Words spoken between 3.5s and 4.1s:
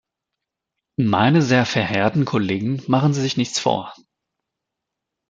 vor.